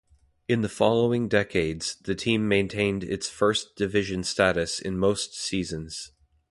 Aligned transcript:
In 0.47 0.61
the 0.61 0.67
following 0.67 1.27
decades, 1.27 1.95
the 1.95 2.15
team 2.15 2.47
maintained 2.47 3.03
its 3.03 3.29
first 3.29 3.75
division 3.75 4.23
status 4.23 4.79
in 4.79 4.97
most 4.97 5.35
seasons. 5.39 6.11